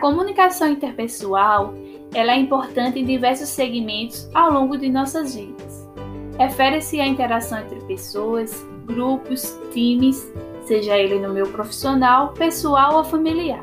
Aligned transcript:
comunicação 0.00 0.68
interpessoal 0.68 1.74
ela 2.12 2.32
é 2.32 2.36
importante 2.36 2.98
em 2.98 3.04
diversos 3.04 3.48
segmentos 3.48 4.28
ao 4.34 4.52
longo 4.52 4.76
de 4.76 4.88
nossas 4.88 5.34
vidas. 5.34 5.88
Refere-se 6.36 7.00
à 7.00 7.06
interação 7.06 7.60
entre 7.60 7.80
pessoas, 7.82 8.66
grupos, 8.86 9.56
times, 9.72 10.32
seja 10.64 10.96
ele 10.96 11.20
no 11.20 11.32
meio 11.32 11.48
profissional, 11.48 12.32
pessoal 12.32 12.96
ou 12.96 13.04
familiar. 13.04 13.62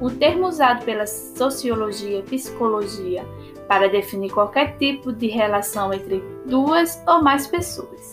O 0.00 0.10
termo 0.10 0.48
usado 0.48 0.84
pela 0.84 1.06
sociologia 1.06 2.18
e 2.18 2.22
psicologia 2.22 3.24
para 3.68 3.88
definir 3.88 4.30
qualquer 4.30 4.76
tipo 4.76 5.12
de 5.12 5.28
relação 5.28 5.92
entre 5.92 6.22
duas 6.46 7.00
ou 7.06 7.22
mais 7.22 7.46
pessoas. 7.46 8.10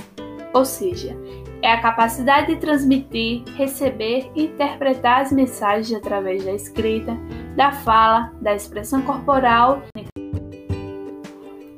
Ou 0.54 0.66
seja, 0.66 1.18
é 1.62 1.72
a 1.72 1.82
capacidade 1.82 2.48
de 2.48 2.56
transmitir, 2.58 3.44
receber 3.56 4.32
e 4.36 4.46
interpretar 4.46 5.22
as 5.22 5.32
mensagens 5.32 5.94
através 5.94 6.44
da 6.44 6.54
escrita, 6.54 7.18
da 7.56 7.72
fala, 7.72 8.32
da 8.42 8.56
expressão 8.56 9.02
corporal. 9.02 9.82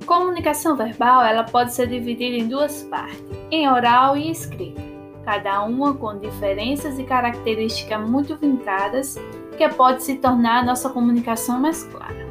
Comunicação 0.05 0.75
verbal 0.75 1.23
ela 1.23 1.43
pode 1.43 1.73
ser 1.73 1.87
dividida 1.87 2.35
em 2.35 2.47
duas 2.47 2.83
partes, 2.83 3.23
em 3.49 3.69
oral 3.69 4.15
e 4.15 4.29
escrita, 4.29 4.81
cada 5.25 5.63
uma 5.63 5.93
com 5.93 6.19
diferenças 6.19 6.99
e 6.99 7.03
características 7.03 8.07
muito 8.07 8.35
vincadas 8.35 9.17
que 9.57 9.67
pode 9.69 10.03
se 10.03 10.15
tornar 10.15 10.59
a 10.59 10.65
nossa 10.65 10.89
comunicação 10.89 11.59
mais 11.59 11.83
clara. 11.83 12.27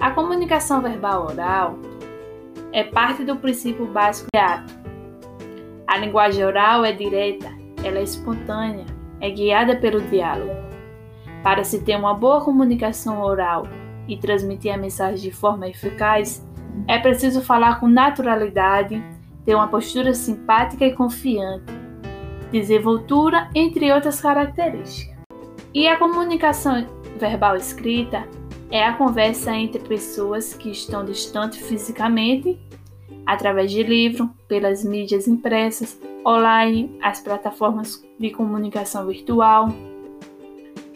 A 0.00 0.10
comunicação 0.10 0.80
verbal 0.80 1.26
oral 1.26 1.78
é 2.72 2.84
parte 2.84 3.24
do 3.24 3.36
princípio 3.36 3.86
básico 3.86 4.28
de 4.32 4.40
ato. 4.40 4.85
A 5.86 5.98
linguagem 5.98 6.44
oral 6.44 6.84
é 6.84 6.92
direta, 6.92 7.48
ela 7.84 7.98
é 7.98 8.02
espontânea, 8.02 8.86
é 9.20 9.30
guiada 9.30 9.76
pelo 9.76 10.00
diálogo. 10.00 10.52
Para 11.44 11.62
se 11.62 11.84
ter 11.84 11.96
uma 11.96 12.12
boa 12.12 12.44
comunicação 12.44 13.22
oral 13.22 13.68
e 14.08 14.16
transmitir 14.16 14.74
a 14.74 14.76
mensagem 14.76 15.30
de 15.30 15.30
forma 15.30 15.68
eficaz, 15.68 16.44
é 16.88 16.98
preciso 16.98 17.40
falar 17.40 17.78
com 17.78 17.86
naturalidade, 17.86 19.00
ter 19.44 19.54
uma 19.54 19.68
postura 19.68 20.12
simpática 20.12 20.84
e 20.84 20.92
confiante, 20.92 21.72
desenvoltura, 22.50 23.48
entre 23.54 23.92
outras 23.92 24.20
características. 24.20 25.16
E 25.72 25.86
a 25.86 25.96
comunicação 25.96 26.84
verbal 27.16 27.54
escrita 27.54 28.26
é 28.70 28.84
a 28.84 28.94
conversa 28.94 29.54
entre 29.54 29.78
pessoas 29.80 30.52
que 30.52 30.70
estão 30.70 31.04
distantes 31.04 31.60
fisicamente, 31.66 32.58
através 33.26 33.70
de 33.70 33.82
livro, 33.82 34.30
pelas 34.46 34.84
mídias 34.84 35.26
impressas, 35.26 36.00
online, 36.24 36.96
as 37.02 37.20
plataformas 37.20 38.02
de 38.18 38.30
comunicação 38.30 39.06
virtual. 39.06 39.68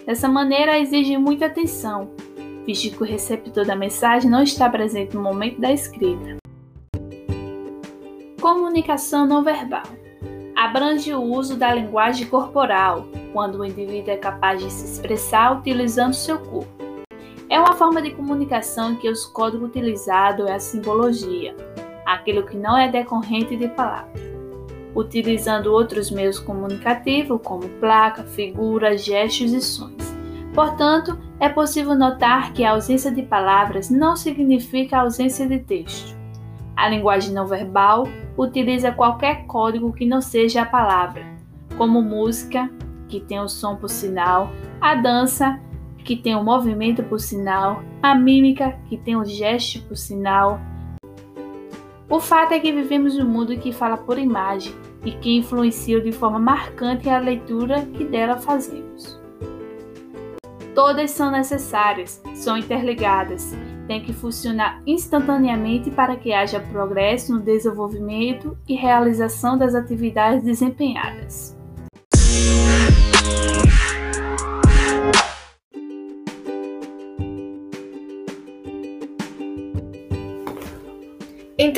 Dessa 0.07 0.29
maneira, 0.29 0.79
exige 0.79 1.19
muita 1.19 1.47
atenção, 1.47 2.11
visto 2.67 2.97
que 2.97 3.03
o 3.03 3.07
receptor 3.07 3.67
da 3.67 3.77
mensagem 3.77 4.31
não 4.31 4.43
está 4.43 4.71
presente 4.71 5.15
no 5.15 5.23
momento 5.23 5.61
da 5.61 5.73
escrita. 5.73 6.37
Comunicação 8.41 9.27
não 9.27 9.43
verbal 9.43 9.83
abrange 10.61 11.15
o 11.15 11.23
uso 11.23 11.57
da 11.57 11.73
linguagem 11.73 12.27
corporal, 12.27 13.07
quando 13.33 13.61
o 13.61 13.65
indivíduo 13.65 14.13
é 14.13 14.17
capaz 14.19 14.63
de 14.63 14.71
se 14.71 14.85
expressar 14.85 15.59
utilizando 15.59 16.13
seu 16.13 16.39
corpo. 16.39 16.85
É 17.49 17.59
uma 17.59 17.73
forma 17.73 18.03
de 18.03 18.11
comunicação 18.11 18.93
em 18.93 18.97
que 18.97 19.09
os 19.09 19.25
códigos 19.25 19.71
utilizados 19.71 20.47
é 20.47 20.53
a 20.53 20.61
simbologia, 20.61 21.57
aquilo 22.15 22.45
que 22.45 22.57
não 22.57 22.77
é 22.77 22.91
decorrente 22.91 23.57
de 23.57 23.69
palavra, 23.69 24.13
utilizando 24.95 25.73
outros 25.73 26.11
meios 26.11 26.39
comunicativos 26.39 27.41
como 27.43 27.69
placa, 27.81 28.25
figura, 28.25 28.97
gestos 28.97 29.53
e 29.53 29.61
sons. 29.61 30.11
Portanto, 30.55 31.17
é 31.39 31.49
possível 31.49 31.95
notar 31.95 32.53
que 32.53 32.65
a 32.65 32.73
ausência 32.73 33.11
de 33.11 33.23
palavras 33.23 33.89
não 33.89 34.17
significa 34.17 34.99
ausência 34.99 35.47
de 35.47 35.61
texto. 35.61 36.19
A 36.77 36.89
linguagem 36.89 37.33
não 37.33 37.47
verbal 37.47 38.09
utiliza 38.37 38.91
qualquer 38.91 39.47
código 39.47 39.93
que 39.93 40.07
não 40.07 40.21
seja 40.21 40.63
a 40.63 40.67
palavra, 40.67 41.25
como 41.77 42.03
música, 42.03 42.71
que 43.09 43.21
tem 43.21 43.39
o 43.41 43.49
som 43.49 43.77
por 43.77 43.91
sinal, 43.91 44.51
a 44.81 44.95
dança, 44.95 45.61
que 46.05 46.17
tem 46.17 46.35
o 46.35 46.43
movimento 46.43 47.03
por 47.03 47.21
sinal, 47.21 47.83
a 48.03 48.15
mímica, 48.15 48.79
que 48.89 48.97
tem 48.97 49.17
o 49.17 49.25
gesto 49.25 49.83
por 49.83 49.97
sinal. 49.97 50.61
O 52.11 52.19
fato 52.19 52.53
é 52.53 52.59
que 52.59 52.73
vivemos 52.73 53.17
um 53.17 53.25
mundo 53.25 53.57
que 53.57 53.71
fala 53.71 53.97
por 53.97 54.19
imagem 54.19 54.75
e 55.05 55.13
que 55.13 55.37
influencia 55.37 56.01
de 56.01 56.11
forma 56.11 56.41
marcante 56.41 57.09
a 57.09 57.21
leitura 57.21 57.87
que 57.87 58.05
dela 58.05 58.37
fazemos. 58.37 59.21
Todas 60.75 61.13
são 61.13 61.31
necessárias, 61.31 62.21
são 62.35 62.59
interligadas, 62.59 63.55
têm 63.87 64.03
que 64.03 64.13
funcionar 64.13 64.83
instantaneamente 64.85 65.89
para 65.93 66.17
que 66.17 66.33
haja 66.33 66.59
progresso 66.59 67.33
no 67.33 67.41
desenvolvimento 67.41 68.59
e 68.67 68.75
realização 68.75 69.57
das 69.57 69.77
atividades 69.77 70.43
desempenhadas. 70.43 71.60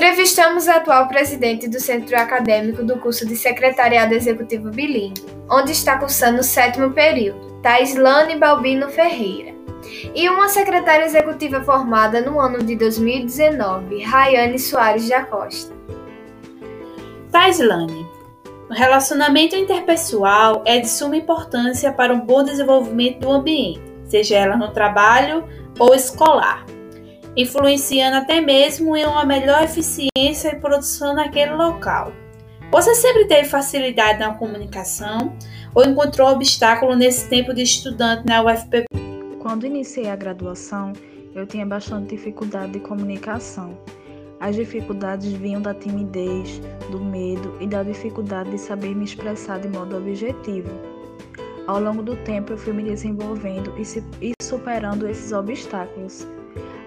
Entrevistamos 0.03 0.67
a 0.67 0.79
atual 0.79 1.07
presidente 1.07 1.69
do 1.69 1.79
Centro 1.79 2.19
Acadêmico 2.19 2.83
do 2.83 2.99
curso 2.99 3.25
de 3.25 3.37
Secretariado 3.37 4.13
Executivo 4.13 4.69
Bilingue, 4.69 5.25
onde 5.49 5.71
está 5.71 5.97
cursando 5.97 6.41
o 6.41 6.43
sétimo 6.43 6.91
período, 6.91 7.61
Taislane 7.63 8.37
Balbino 8.37 8.89
Ferreira, 8.89 9.55
e 10.13 10.29
uma 10.29 10.49
secretária 10.49 11.05
executiva 11.05 11.63
formada 11.63 12.21
no 12.21 12.41
ano 12.41 12.65
de 12.65 12.75
2019, 12.75 14.03
Rayane 14.03 14.59
Soares 14.59 15.09
da 15.09 15.23
Costa. 15.23 15.73
Taislane, 17.31 18.05
o 18.69 18.75
relacionamento 18.75 19.55
interpessoal 19.55 20.65
é 20.67 20.81
de 20.81 20.89
suma 20.89 21.17
importância 21.17 21.93
para 21.93 22.13
um 22.13 22.27
bom 22.27 22.43
desenvolvimento 22.43 23.21
do 23.21 23.31
ambiente, 23.31 23.81
seja 24.07 24.35
ela 24.35 24.57
no 24.57 24.73
trabalho 24.73 25.45
ou 25.79 25.95
escolar 25.95 26.67
influenciando 27.37 28.17
até 28.17 28.41
mesmo 28.41 28.97
em 28.97 29.07
uma 29.07 29.25
melhor 29.25 29.63
eficiência 29.63 30.49
e 30.49 30.61
produção 30.61 31.15
naquele 31.15 31.53
local. 31.53 32.13
Você 32.71 32.95
sempre 32.95 33.27
teve 33.27 33.49
facilidade 33.49 34.19
na 34.19 34.35
comunicação 34.35 35.37
ou 35.75 35.85
encontrou 35.85 36.29
obstáculo 36.29 36.95
nesse 36.95 37.29
tempo 37.29 37.53
de 37.53 37.63
estudante 37.63 38.27
na 38.27 38.43
UFPB? 38.43 38.87
Quando 39.41 39.67
iniciei 39.67 40.09
a 40.09 40.17
graduação, 40.17 40.93
eu 41.35 41.47
tinha 41.47 41.67
bastante 41.67 42.15
dificuldade 42.15 42.73
de 42.73 42.81
comunicação. 42.81 43.77
As 44.41 44.57
dificuldades 44.57 45.33
vinham 45.33 45.63
da 45.63 45.73
timidez, 45.73 46.61
do 46.91 46.99
medo 46.99 47.57
e 47.61 47.67
da 47.67 47.83
dificuldade 47.83 48.51
de 48.51 48.59
saber 48.59 48.95
me 48.95 49.05
expressar 49.05 49.61
de 49.61 49.69
modo 49.69 49.97
objetivo. 49.97 50.71
Ao 51.67 51.81
longo 51.81 52.03
do 52.03 52.17
tempo, 52.17 52.53
eu 52.53 52.59
fui 52.59 52.73
me 52.73 52.83
desenvolvendo 52.83 53.73
e 54.21 54.33
superando 54.43 55.07
esses 55.07 55.33
obstáculos. 55.33 56.27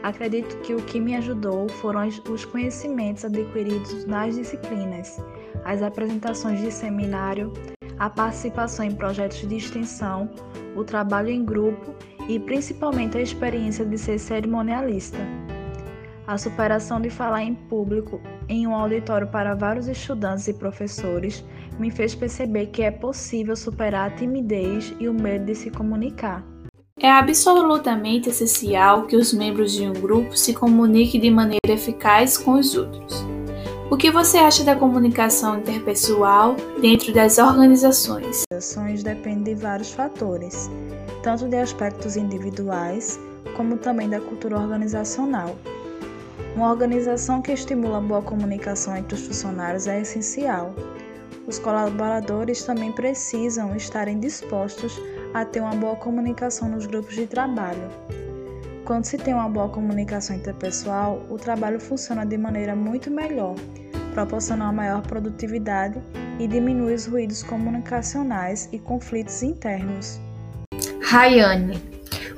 Acredito 0.05 0.55
que 0.57 0.75
o 0.75 0.83
que 0.83 0.99
me 0.99 1.15
ajudou 1.15 1.67
foram 1.67 2.07
os 2.29 2.45
conhecimentos 2.45 3.25
adquiridos 3.25 4.05
nas 4.05 4.35
disciplinas, 4.35 5.19
as 5.63 5.81
apresentações 5.81 6.61
de 6.61 6.71
seminário, 6.71 7.51
a 7.97 8.07
participação 8.07 8.85
em 8.85 8.93
projetos 8.93 9.39
de 9.39 9.55
extensão, 9.55 10.29
o 10.75 10.83
trabalho 10.83 11.29
em 11.29 11.43
grupo 11.43 11.95
e 12.29 12.39
principalmente 12.39 13.17
a 13.17 13.21
experiência 13.21 13.83
de 13.83 13.97
ser 13.97 14.19
cerimonialista. 14.19 15.17
A 16.27 16.37
superação 16.37 17.01
de 17.01 17.09
falar 17.09 17.41
em 17.41 17.55
público 17.55 18.21
em 18.47 18.67
um 18.67 18.75
auditório 18.75 19.25
para 19.29 19.55
vários 19.55 19.87
estudantes 19.87 20.47
e 20.47 20.53
professores 20.53 21.43
me 21.79 21.89
fez 21.89 22.13
perceber 22.13 22.67
que 22.67 22.83
é 22.83 22.91
possível 22.91 23.55
superar 23.55 24.11
a 24.11 24.15
timidez 24.15 24.93
e 24.99 25.09
o 25.09 25.13
medo 25.15 25.45
de 25.45 25.55
se 25.55 25.71
comunicar. 25.71 26.54
É 27.01 27.11
absolutamente 27.11 28.29
essencial 28.29 29.05
que 29.05 29.17
os 29.17 29.33
membros 29.33 29.73
de 29.73 29.85
um 29.85 29.91
grupo 29.91 30.37
se 30.37 30.53
comuniquem 30.53 31.19
de 31.19 31.29
maneira 31.29 31.59
eficaz 31.67 32.37
com 32.37 32.53
os 32.53 32.73
outros. 32.73 33.21
O 33.91 33.97
que 33.97 34.09
você 34.09 34.37
acha 34.37 34.63
da 34.63 34.77
comunicação 34.77 35.59
interpessoal 35.59 36.55
dentro 36.79 37.13
das 37.13 37.37
organizações? 37.37 38.43
Organizações 38.49 39.03
dependem 39.03 39.43
de 39.43 39.55
vários 39.55 39.91
fatores, 39.91 40.71
tanto 41.21 41.49
de 41.49 41.57
aspectos 41.57 42.15
individuais 42.15 43.19
como 43.57 43.75
também 43.75 44.09
da 44.09 44.21
cultura 44.21 44.57
organizacional. 44.57 45.53
Uma 46.55 46.71
organização 46.71 47.41
que 47.41 47.51
estimula 47.51 47.99
boa 47.99 48.21
comunicação 48.21 48.95
entre 48.95 49.15
os 49.15 49.27
funcionários 49.27 49.85
é 49.85 49.99
essencial. 49.99 50.73
Os 51.45 51.59
colaboradores 51.59 52.63
também 52.63 52.93
precisam 52.93 53.75
estarem 53.75 54.17
dispostos 54.17 54.97
ter 55.43 55.59
uma 55.59 55.75
boa 55.75 55.95
comunicação 55.95 56.69
nos 56.69 56.85
grupos 56.85 57.15
de 57.15 57.25
trabalho. 57.27 57.89
Quando 58.85 59.05
se 59.05 59.17
tem 59.17 59.33
uma 59.33 59.49
boa 59.49 59.67
comunicação 59.67 60.35
interpessoal, 60.35 61.25
o 61.29 61.37
trabalho 61.37 61.79
funciona 61.79 62.23
de 62.23 62.37
maneira 62.37 62.75
muito 62.75 63.09
melhor, 63.09 63.55
proporcionando 64.13 64.73
maior 64.73 65.01
produtividade 65.01 65.99
e 66.39 66.47
diminui 66.47 66.93
os 66.93 67.07
ruídos 67.07 67.41
comunicacionais 67.41 68.69
e 68.71 68.77
conflitos 68.77 69.41
internos. 69.41 70.19
Rayane, 71.01 71.81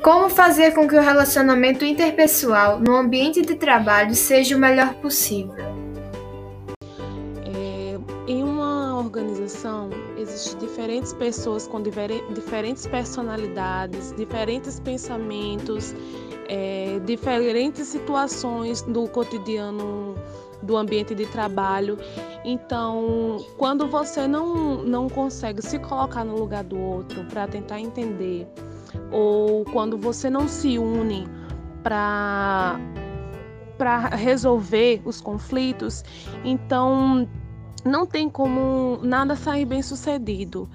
Como 0.02 0.30
fazer 0.30 0.74
com 0.74 0.88
que 0.88 0.96
o 0.96 1.02
relacionamento 1.02 1.84
interpessoal 1.84 2.80
no 2.80 2.96
ambiente 2.96 3.42
de 3.42 3.56
trabalho 3.56 4.16
seja 4.16 4.56
o 4.56 4.60
melhor 4.60 4.94
possível? 4.96 5.66
É, 7.44 7.98
em 8.28 8.44
uma 8.44 8.98
organização, 8.98 9.90
existem 10.18 10.60
diferentes 10.60 11.14
pessoas 11.14 11.68
com 11.68 11.82
diferentes 11.82 12.88
personalidades, 12.88 14.14
diferentes 14.18 14.80
pensamentos, 14.80 15.94
é, 16.50 17.00
diferentes 17.06 17.88
situações 17.88 18.82
do 18.82 19.08
cotidiano 19.08 20.16
do 20.64 20.76
ambiente 20.76 21.14
de 21.14 21.26
trabalho. 21.28 21.98
Então, 22.44 23.38
quando 23.58 23.88
você 23.88 24.28
não, 24.28 24.84
não 24.84 25.08
consegue 25.08 25.62
se 25.62 25.78
colocar 25.80 26.24
no 26.24 26.38
lugar 26.38 26.64
do 26.64 26.80
outro 26.80 27.24
para 27.26 27.48
tentar 27.48 27.80
entender 27.80 28.48
ou 29.12 29.64
quando 29.66 29.98
você 29.98 30.30
não 30.30 30.48
se 30.48 30.78
une 30.78 31.28
para 31.84 32.80
resolver 34.12 35.02
os 35.06 35.22
conflitos, 35.22 36.04
então 36.44 37.28
não 37.86 38.06
tem 38.06 38.30
como 38.30 39.00
nada 39.02 39.36
sair 39.36 39.66
bem 39.66 39.82
sucedido. 39.82 40.70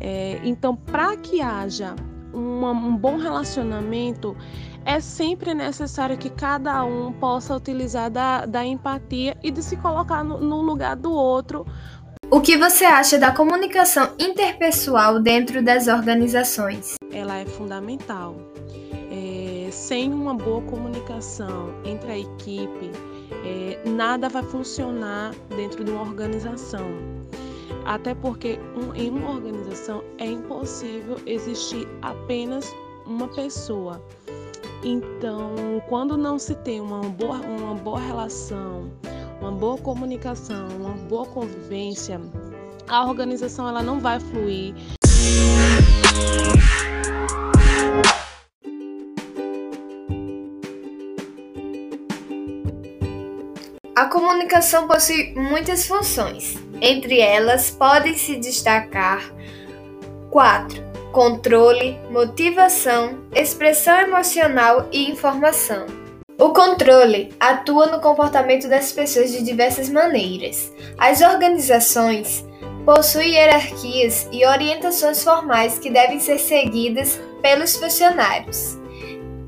É, 0.00 0.40
então, 0.44 0.74
para 0.74 1.16
que 1.16 1.40
haja 1.40 1.94
uma, 2.32 2.70
um 2.72 2.96
bom 2.96 3.16
relacionamento, 3.16 4.36
é 4.84 5.00
sempre 5.00 5.54
necessário 5.54 6.18
que 6.18 6.30
cada 6.30 6.84
um 6.84 7.12
possa 7.12 7.54
utilizar 7.54 8.10
da, 8.10 8.44
da 8.44 8.64
empatia 8.64 9.36
e 9.42 9.50
de 9.50 9.62
se 9.62 9.76
colocar 9.76 10.24
no, 10.24 10.40
no 10.40 10.60
lugar 10.60 10.96
do 10.96 11.12
outro. 11.12 11.66
O 12.30 12.40
que 12.40 12.56
você 12.56 12.84
acha 12.84 13.18
da 13.18 13.30
comunicação 13.30 14.10
interpessoal 14.18 15.20
dentro 15.20 15.62
das 15.62 15.86
organizações? 15.86 16.96
ela 17.14 17.36
é 17.38 17.46
fundamental. 17.46 18.36
É, 19.10 19.70
sem 19.70 20.12
uma 20.12 20.34
boa 20.34 20.60
comunicação 20.62 21.72
entre 21.84 22.10
a 22.10 22.18
equipe, 22.18 22.90
é, 23.44 23.88
nada 23.88 24.28
vai 24.28 24.42
funcionar 24.42 25.34
dentro 25.56 25.84
de 25.84 25.90
uma 25.90 26.02
organização. 26.02 26.86
Até 27.84 28.14
porque 28.14 28.58
um, 28.76 28.94
em 28.94 29.10
uma 29.10 29.30
organização 29.30 30.02
é 30.18 30.26
impossível 30.26 31.16
existir 31.26 31.86
apenas 32.02 32.74
uma 33.06 33.28
pessoa. 33.28 34.02
Então, 34.82 35.54
quando 35.88 36.16
não 36.16 36.38
se 36.38 36.54
tem 36.56 36.80
uma 36.80 37.00
boa, 37.00 37.36
uma 37.36 37.74
boa 37.74 37.98
relação, 37.98 38.90
uma 39.40 39.52
boa 39.52 39.78
comunicação, 39.78 40.68
uma 40.78 40.94
boa 41.08 41.26
convivência, 41.26 42.20
a 42.88 43.06
organização 43.06 43.68
ela 43.68 43.82
não 43.82 43.98
vai 43.98 44.20
fluir. 44.20 44.74
Comunicação 54.14 54.86
possui 54.86 55.34
muitas 55.34 55.88
funções. 55.88 56.56
Entre 56.80 57.18
elas, 57.18 57.68
podem 57.68 58.16
se 58.16 58.36
destacar 58.36 59.34
4. 60.30 60.84
Controle, 61.10 61.98
motivação, 62.12 63.18
expressão 63.34 63.98
emocional 63.98 64.88
e 64.92 65.10
informação. 65.10 65.86
O 66.38 66.50
controle 66.50 67.34
atua 67.40 67.86
no 67.86 68.00
comportamento 68.00 68.68
das 68.68 68.92
pessoas 68.92 69.32
de 69.32 69.42
diversas 69.42 69.88
maneiras. 69.88 70.72
As 70.96 71.20
organizações 71.20 72.44
possuem 72.84 73.34
hierarquias 73.34 74.28
e 74.30 74.46
orientações 74.46 75.24
formais 75.24 75.76
que 75.76 75.90
devem 75.90 76.20
ser 76.20 76.38
seguidas 76.38 77.20
pelos 77.42 77.76
funcionários 77.76 78.83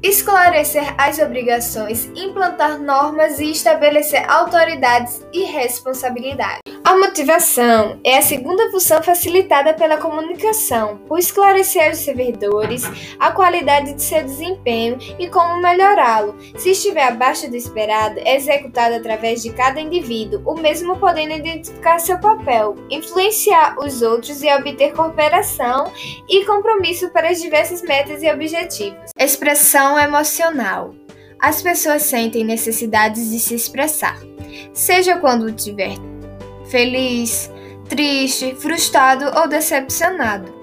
esclarecer 0.08 0.94
as 0.96 1.18
obrigações, 1.18 2.08
implantar 2.14 2.78
normas 2.78 3.40
e 3.40 3.50
estabelecer 3.50 4.28
autoridades 4.30 5.26
e 5.32 5.42
responsabilidades. 5.44 6.65
A 6.96 6.98
motivação 6.98 8.00
é 8.02 8.16
a 8.16 8.22
segunda 8.22 8.70
função 8.70 9.02
facilitada 9.02 9.74
pela 9.74 9.98
comunicação, 9.98 10.96
por 11.06 11.18
esclarecer 11.18 11.88
aos 11.88 11.98
servidores 11.98 12.84
a 13.18 13.30
qualidade 13.32 13.92
de 13.92 14.02
seu 14.02 14.22
desempenho 14.22 14.96
e 15.18 15.28
como 15.28 15.60
melhorá-lo. 15.60 16.34
Se 16.56 16.70
estiver 16.70 17.02
abaixo 17.02 17.50
do 17.50 17.54
esperado, 17.54 18.18
é 18.20 18.36
executado 18.36 18.94
através 18.94 19.42
de 19.42 19.52
cada 19.52 19.78
indivíduo, 19.78 20.40
o 20.46 20.58
mesmo 20.58 20.98
podendo 20.98 21.34
identificar 21.34 21.98
seu 21.98 22.18
papel, 22.18 22.74
influenciar 22.88 23.76
os 23.78 24.00
outros 24.00 24.42
e 24.42 24.50
obter 24.50 24.94
cooperação 24.94 25.92
e 26.26 26.46
compromisso 26.46 27.10
para 27.10 27.28
as 27.28 27.42
diversas 27.42 27.82
metas 27.82 28.22
e 28.22 28.32
objetivos. 28.32 29.10
Expressão 29.18 29.98
emocional. 29.98 30.94
As 31.38 31.60
pessoas 31.60 32.04
sentem 32.04 32.42
necessidades 32.42 33.30
de 33.30 33.38
se 33.38 33.54
expressar, 33.54 34.18
seja 34.72 35.18
quando 35.18 35.52
tiver 35.52 35.94
feliz, 36.68 37.50
triste, 37.88 38.54
frustrado 38.54 39.26
ou 39.38 39.48
decepcionado. 39.48 40.54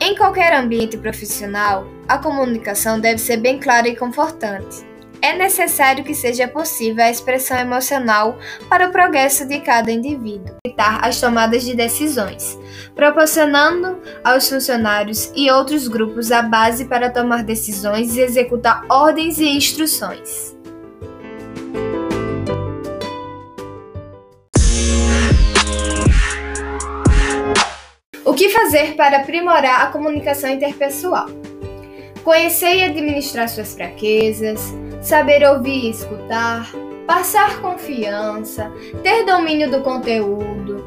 Em 0.00 0.14
qualquer 0.14 0.52
ambiente 0.54 0.96
profissional, 0.98 1.86
a 2.06 2.18
comunicação 2.18 3.00
deve 3.00 3.18
ser 3.18 3.38
bem 3.38 3.58
clara 3.58 3.88
e 3.88 3.96
confortante. 3.96 4.84
É 5.22 5.36
necessário 5.36 6.04
que 6.04 6.14
seja 6.14 6.46
possível 6.46 7.02
a 7.02 7.10
expressão 7.10 7.58
emocional 7.58 8.38
para 8.68 8.88
o 8.88 8.92
progresso 8.92 9.46
de 9.46 9.60
cada 9.60 9.90
indivíduo, 9.90 10.56
evitar 10.64 11.04
as 11.04 11.18
tomadas 11.20 11.64
de 11.64 11.74
decisões, 11.74 12.58
proporcionando 12.94 13.98
aos 14.22 14.48
funcionários 14.48 15.32
e 15.34 15.50
outros 15.50 15.88
grupos 15.88 16.30
a 16.30 16.42
base 16.42 16.84
para 16.84 17.10
tomar 17.10 17.42
decisões 17.42 18.16
e 18.16 18.20
executar 18.20 18.84
ordens 18.88 19.38
e 19.38 19.48
instruções. 19.48 20.55
Que 28.36 28.50
fazer 28.50 28.94
para 28.94 29.18
aprimorar 29.18 29.82
a 29.82 29.86
comunicação 29.86 30.50
interpessoal? 30.50 31.26
Conhecer 32.22 32.76
e 32.76 32.84
administrar 32.84 33.48
suas 33.48 33.74
fraquezas, 33.74 34.74
saber 35.00 35.44
ouvir 35.48 35.86
e 35.86 35.90
escutar, 35.90 36.70
passar 37.06 37.60
confiança, 37.60 38.70
ter 39.02 39.24
domínio 39.24 39.70
do 39.70 39.80
conteúdo, 39.82 40.84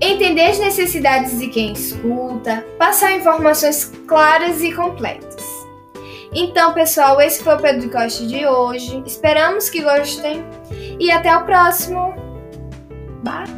entender 0.00 0.50
as 0.50 0.58
necessidades 0.58 1.38
de 1.38 1.48
quem 1.48 1.72
escuta, 1.72 2.64
passar 2.78 3.12
informações 3.12 3.92
claras 4.06 4.62
e 4.62 4.72
completas. 4.72 5.44
Então, 6.32 6.72
pessoal, 6.72 7.20
esse 7.20 7.42
foi 7.42 7.54
o 7.54 7.58
podcast 7.58 8.26
de 8.26 8.46
hoje. 8.46 9.02
Esperamos 9.06 9.70
que 9.70 9.80
gostem 9.80 10.44
e 11.00 11.10
até 11.10 11.34
o 11.36 11.44
próximo. 11.44 12.14
Bye! 13.22 13.55